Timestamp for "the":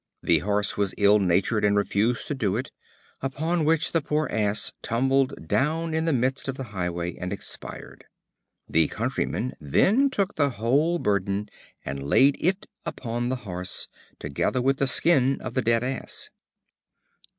0.23-0.39, 3.91-4.01, 6.05-6.11, 6.55-6.63, 8.67-8.87, 10.37-10.49, 13.29-13.35, 14.77-14.87, 15.53-15.61